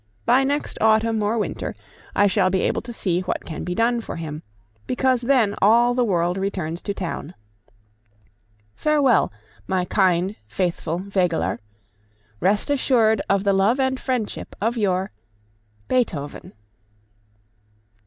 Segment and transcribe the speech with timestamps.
[0.25, 1.75] By next autumn or winter,
[2.15, 4.41] I shall be able to see what can be done for him,
[4.87, 7.35] because then all the world returns to town.
[8.73, 9.31] Farewell,
[9.67, 11.59] my kind, faithful Wegeler!
[12.39, 15.11] Rest assured of the love and friendship of your
[15.87, 16.53] BEETHOVEN.